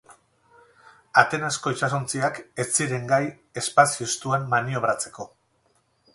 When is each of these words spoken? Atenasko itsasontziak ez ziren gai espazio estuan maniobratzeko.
Atenasko 1.21 1.73
itsasontziak 1.75 2.39
ez 2.65 2.65
ziren 2.71 3.07
gai 3.13 3.21
espazio 3.65 4.09
estuan 4.09 4.51
maniobratzeko. 4.57 5.31